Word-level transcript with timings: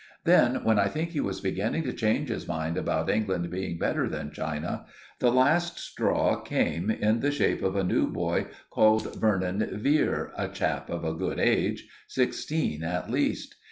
Then, 0.23 0.63
when 0.63 0.79
I 0.79 0.87
think 0.87 1.11
he 1.11 1.19
was 1.19 1.41
beginning 1.41 1.83
to 1.83 1.93
change 1.93 2.29
his 2.29 2.47
mind 2.47 2.75
about 2.75 3.07
England 3.07 3.51
being 3.51 3.77
better 3.77 4.09
than 4.09 4.31
China, 4.31 4.87
the 5.19 5.31
last 5.31 5.77
straw 5.77 6.37
came 6.41 6.89
in 6.89 7.19
the 7.19 7.29
shape 7.29 7.61
of 7.61 7.75
a 7.75 7.83
new 7.83 8.07
boy 8.07 8.47
called 8.71 9.13
Vernon 9.13 9.69
Vere—a 9.79 10.47
chap 10.47 10.89
of 10.89 11.05
a 11.05 11.13
good 11.13 11.39
age—sixteen 11.39 12.83
at 12.83 13.11
least. 13.11 13.57